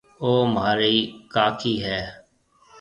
او 0.21 0.29
مهارِي 0.53 0.95
ڪاڪِي 1.33 1.73
هيَ۔ 1.85 1.99